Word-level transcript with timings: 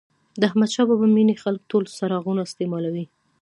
د 0.39 0.41
احمدشاه 0.49 0.87
بابا 0.89 1.07
مېنې 1.15 1.35
خلک 1.43 1.61
ټول 1.71 1.83
څراغونه 1.95 2.41
استعمالوي. 2.43 3.05